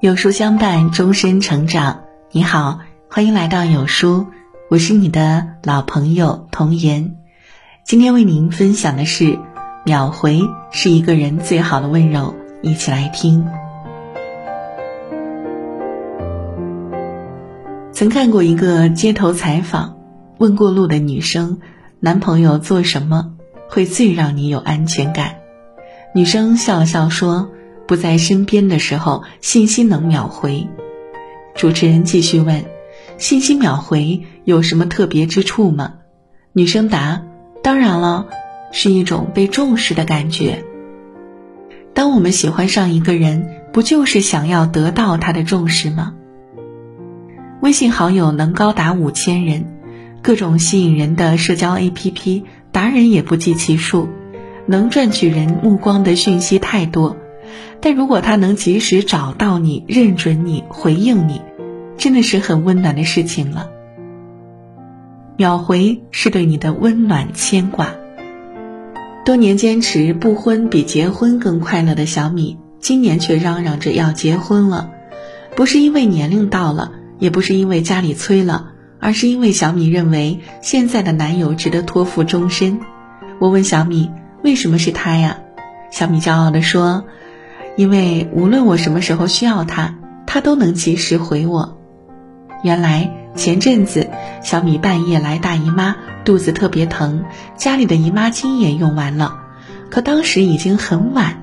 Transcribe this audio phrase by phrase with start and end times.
[0.00, 2.04] 有书相伴，终身成长。
[2.32, 2.78] 你好，
[3.10, 4.28] 欢迎来到有书，
[4.70, 7.16] 我是你的老朋友童言。
[7.84, 9.38] 今天为您分享的是，
[9.84, 10.40] 秒回
[10.70, 12.34] 是一个人最好的温柔。
[12.62, 13.46] 一起来听。
[17.92, 19.98] 曾看过一个街头采访，
[20.38, 21.60] 问过路的女生，
[21.98, 23.34] 男朋友做什么
[23.68, 25.34] 会最让你有安全感？
[26.14, 27.50] 女生笑了笑说。
[27.90, 30.68] 不在身边的时候，信息能秒回。
[31.56, 32.66] 主持人继续问
[33.18, 35.94] ：“信息秒回有什么特别之处吗？”
[36.54, 37.22] 女生答
[37.64, 38.28] ：“当然了，
[38.70, 40.62] 是一种被重视的感觉。
[41.92, 46.14] 当我们喜欢上一个人，不就是想要得到他的重视吗？”
[47.60, 49.66] 微信好友能高达五千人，
[50.22, 54.08] 各种吸引人的社交 APP 达人也不计其数，
[54.66, 57.16] 能赚取人目光的讯息太多。
[57.80, 61.40] 但如果他能及时找到你、认准你、回应你，
[61.96, 63.70] 真的是很温暖的事情了。
[65.36, 67.94] 秒回是对你的温暖牵挂。
[69.24, 74.90] 多年坚持不婚比结婚更快乐的小米，今年却嚷嚷着要结婚了，
[75.56, 82.80] 不是因为年龄到了，也不是因为家里催了，而是因为小米认为现在的男友值得托付终身。
[83.38, 84.10] 我问小米
[84.42, 85.38] 为什么是他呀？
[85.90, 87.04] 小米骄傲地说。
[87.80, 89.94] 因为无论我什么时候需要他，
[90.26, 91.78] 他都能及时回我。
[92.62, 94.10] 原来前阵子
[94.42, 97.24] 小米半夜来大姨妈，肚子特别疼，
[97.56, 99.38] 家里的姨妈巾也用完了，
[99.88, 101.42] 可当时已经很晚，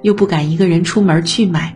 [0.00, 1.74] 又不敢一个人出门去买。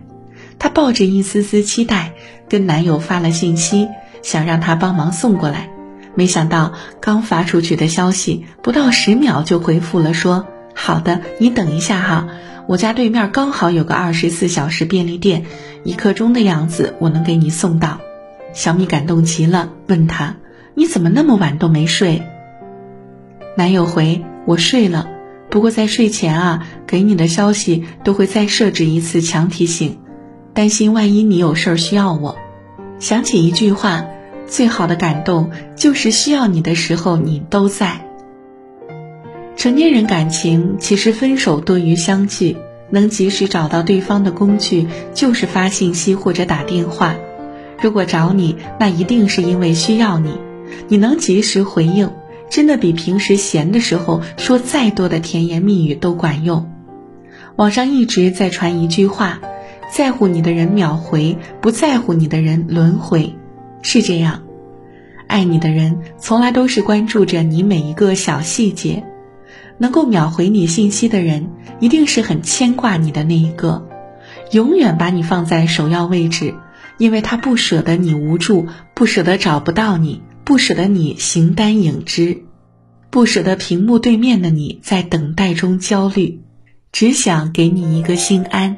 [0.60, 2.12] 她抱着一丝丝期待，
[2.48, 3.88] 跟男友发了信息，
[4.22, 5.70] 想让他帮忙送过来。
[6.14, 12.28] 没想到刚发出去的消息，不到十秒就回复了，说：“好的，你等一下哈。”
[12.68, 15.44] 我家对面刚好有个二十四小时便利店，
[15.84, 18.00] 一刻钟的样子，我能给你送到。
[18.52, 20.36] 小米感动极了，问他
[20.74, 22.22] ：“你怎么那么晚都没睡？”
[23.56, 25.08] 男友回：“我睡了，
[25.48, 29.98] 不过在睡前啊，给你的消息都会再设置一次强提醒，
[30.52, 32.36] 担心万一你有事儿需要我。”
[32.98, 34.06] 想起一句话
[34.48, 38.05] ：“最好的感动就是需要你的时候你都在。”
[39.56, 42.58] 成年人感情其实分手多于相聚，
[42.90, 47.16] 能及时找到对方的工具就是发信息或者打电话。
[47.80, 50.38] 如果找你，那一定是因为需要你，
[50.88, 52.10] 你能及时回应，
[52.50, 56.70] 真的比平时闲的时候说再多的甜言蜜语都管用。
[57.56, 59.40] 网上一直在传一句话：
[59.90, 63.34] 在乎你的人秒回，不在乎你的人轮回。
[63.80, 64.42] 是这样，
[65.26, 69.02] 爱你的人从来都是关注着你每一个小细节。
[69.78, 71.50] 能够秒回你信息的人，
[71.80, 73.88] 一定是很牵挂你的那一个，
[74.52, 76.54] 永远把你放在首要位置，
[76.98, 82.42] 因为他不舍得你无助，不舍得找不到你，不舍得你形单影只，
[83.10, 86.40] 不舍得屏幕对面的你在等待中焦虑，
[86.92, 88.76] 只想给你一个心安。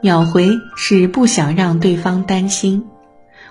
[0.00, 2.84] 秒回是不想让对方担心。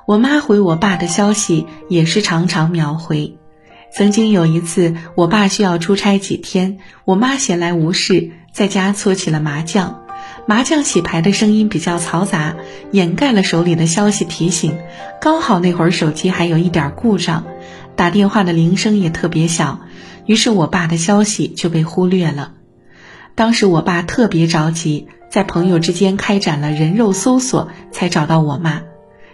[0.06, 3.38] 我妈回我爸的消息也是常常秒回。
[3.98, 10.04] 曾经有一次，我爸需要出差几天，我妈闲来无事，在家搓起了麻将。
[10.46, 12.58] 麻将洗牌的声音比较嘈杂，
[12.92, 14.78] 掩盖了手里的消息提醒。
[15.20, 17.44] 刚好那会儿手机还有一点故障，
[17.96, 19.80] 打电话的铃声也特别小，
[20.28, 22.52] 于是我爸的消息就被忽略了。
[23.34, 28.84] 当时我爸特别着急，在朋友之间开展了人肉搜索，才找到我妈。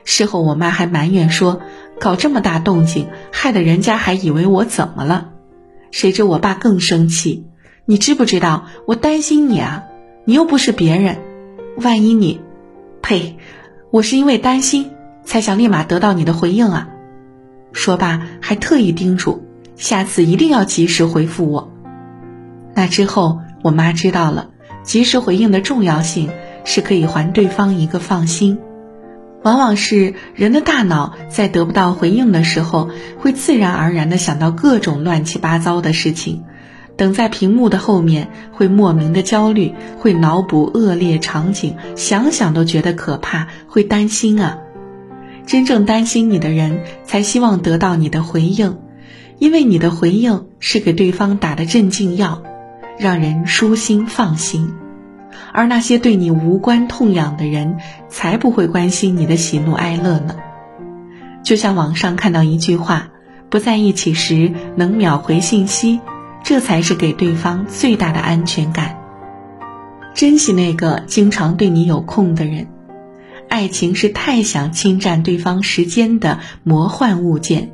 [0.03, 1.61] 事后我妈还埋怨说。
[1.99, 5.29] 搞这么大动静，害得人家还以为我怎么了？
[5.91, 7.45] 谁知我爸更生气。
[7.85, 9.83] 你知不知道我担心你啊？
[10.25, 11.19] 你又不是别人，
[11.77, 12.41] 万一你……
[13.01, 13.37] 呸！
[13.91, 14.91] 我是因为担心
[15.23, 16.89] 才想立马得到你的回应啊！
[17.71, 19.45] 说罢还特意叮嘱，
[19.77, 21.71] 下次一定要及时回复我。
[22.73, 24.49] 那之后，我妈知道了
[24.83, 26.31] 及时回应的重要性，
[26.65, 28.59] 是可以还对方一个放心。
[29.43, 36.43] 往往是人的大脑在得不到回应的时候，会自然而然地想到各种乱七八糟的事情，
[36.95, 44.59] 等在屏幕的后面会莫名的焦虑，会脑补恶劣场景，想想都觉得可怕，会担心啊。
[45.45, 48.77] 真正担心你的人，才希望得到你的回应，
[49.39, 52.43] 因为你的回应是给对方打的镇静药，
[52.97, 54.73] 让人舒心放心。
[55.53, 57.77] 而那些对你无关痛痒的人，
[58.09, 60.35] 才不会关心你的喜怒哀乐呢。
[61.43, 63.09] 就像网上看到一句话
[63.49, 65.99] ：“不在一起时能秒回信息，
[66.43, 68.97] 这才是给对方最大的安全感。”
[70.15, 72.67] 珍惜那个经常对你有空的人。
[73.49, 77.71] 爱情是太想侵占对方时间的魔幻物件，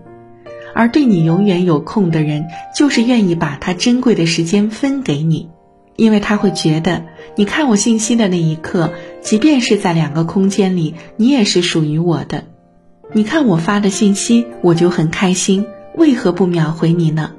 [0.74, 5.50] 而对你永远有空的人，就是愿意把他珍贵的时间分给你，
[6.00, 7.04] 因为他会觉得
[7.36, 12.46] 你看我信息的那一刻，即便是在两个空间里，你也是属于我的。
[13.12, 15.66] 你看我发的信息，我就很开心，
[15.96, 17.31] 为何不秒回你呢？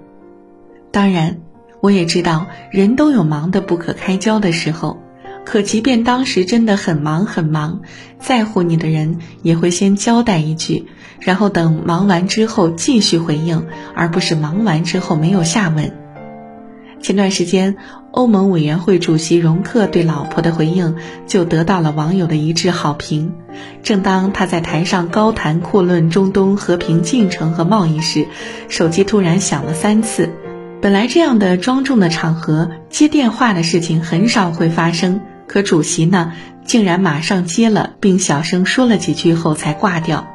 [0.93, 1.39] 当然，
[1.81, 4.99] 我也知道人都有忙得不可开交的时候。
[5.43, 7.81] 可即便当时真的很忙很忙，
[8.19, 10.85] 在乎你的人也会先交代一句，
[11.19, 16.00] 然后等忙完之后继续回应，而不是忙完之后没有下文。
[17.03, 17.77] 前段时间，
[18.11, 23.33] 欧盟委员会主席容克对老婆的回应就得到了网友的一致好评。
[23.83, 28.27] 正当他在台上高谈阔论中东和平进程和贸易时，
[28.69, 30.31] 手机突然响了三次。
[30.83, 35.21] 本来这样的庄重的场合，接电话的事情很少会发生。
[35.47, 36.33] 可主席呢，
[36.65, 40.27] 竟然马上接了，并小声说了几句后才挂掉。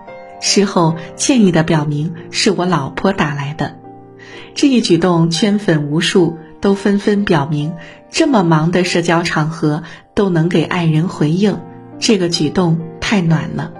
[0.42, 3.76] 事后歉意的表明是我老婆打来的。
[4.54, 7.76] 这一举动圈粉无数，都纷纷表明
[8.10, 9.84] 这么忙的社交场合
[10.16, 11.60] 都能给爱人回应，
[12.00, 13.72] 这个举动太暖了。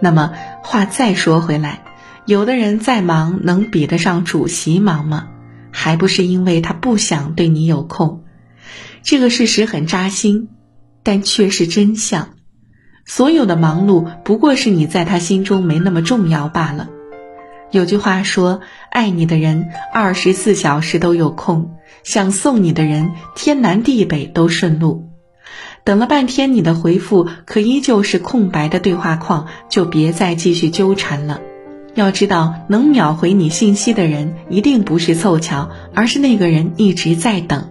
[0.00, 0.32] 那么
[0.64, 1.84] 话再说回来，
[2.26, 5.28] 有的人再忙，能比得上主席忙吗？
[5.70, 8.24] 还不是因为他不想对你有空。
[9.04, 10.48] 这个事实很扎心。
[11.04, 12.30] 但却是真相，
[13.04, 16.88] 所有的忙碌不过是你在他心中没那么重要罢了。
[17.70, 25.10] 有句话说：“爱你的人二十四小时都有空，想送你的人天南地北都顺路。”
[25.84, 31.40] 等了半天你的回复可依旧是空白的对话框，就别再继续纠缠了。
[31.94, 37.70] 要知道，能秒回你信息的人一定不是凑巧，而是那个人一直在等。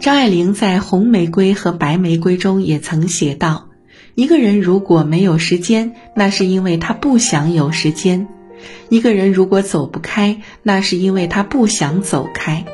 [0.00, 3.68] 张爱玲在《红玫瑰和白玫瑰》中也曾写道
[4.16, 8.26] ：“一个人如果没有时间，那是因为他不想有时间；
[8.88, 12.64] 一个人如果走不开，那是因为他不想走开；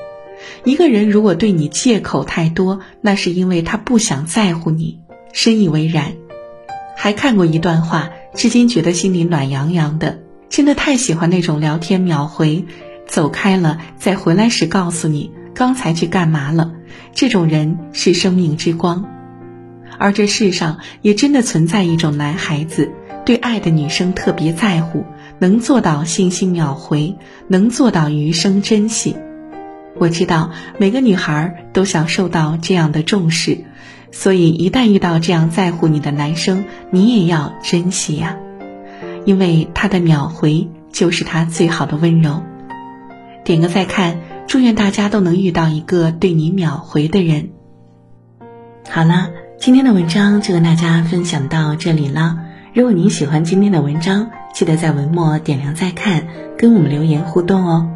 [0.64, 5.00] 一个人如果对你借口太多，那是因为他不想在乎你。”
[5.32, 6.14] 深以为然。
[6.96, 10.20] 还看过一段话，至今觉得心里暖洋洋的。
[10.48, 12.64] 真的太喜欢那种聊天秒回，
[13.06, 16.72] 走开了再回来时告诉你刚才去干嘛了。
[17.12, 19.04] 这种人是生命之光，
[19.98, 22.90] 而这世上也真的存在一种男孩子，
[23.26, 25.04] 对爱的女生特别在乎，
[25.38, 27.16] 能做到信息秒回，
[27.48, 29.16] 能做到余生珍惜。
[29.98, 33.64] 我知道每个女孩都想受到这样的重视，
[34.12, 38.36] 所以一旦遇到这样在乎你的男生，你也要珍惜呀，
[39.24, 42.42] 因为他的秒回就是他最好的温柔。
[43.44, 44.18] 点个再看。
[44.48, 47.48] 祝愿大家都能遇到一个对你秒回的人。
[48.88, 52.38] 好了，今天的文章就跟大家分享到这里了。
[52.72, 57.95] 如果您喜欢今天的文章，记得在文末点亮再看，跟我们留言互动哦。